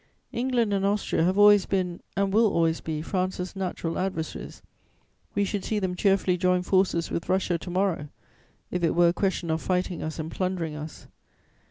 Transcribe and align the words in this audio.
England 0.33 0.73
and 0.73 0.83
Austria 0.83 1.23
have 1.23 1.37
always 1.37 1.67
been 1.67 2.01
and 2.17 2.33
will 2.33 2.51
always 2.51 2.81
be 2.81 3.03
France's 3.03 3.55
natural 3.55 3.99
adversaries; 3.99 4.63
we 5.35 5.43
should 5.45 5.63
see 5.63 5.77
them 5.77 5.93
cheerfully 5.95 6.37
join 6.37 6.63
forces 6.63 7.11
with 7.11 7.29
Russia 7.29 7.59
to 7.59 7.69
morrow, 7.69 8.07
if 8.71 8.83
it 8.83 8.95
were 8.95 9.09
a 9.09 9.13
question 9.13 9.51
of 9.51 9.61
fighting 9.61 10.01
us 10.01 10.17
and 10.17 10.31
plundering 10.31 10.75
us. 10.75 11.05